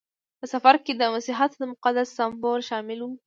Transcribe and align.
په 0.39 0.45
سفر 0.53 0.75
کې 0.85 0.93
د 0.95 1.01
مسیحیت 1.13 1.51
مقدس 1.71 2.07
سمبولونه 2.17 2.67
شامل 2.69 2.99
وو. 3.01 3.11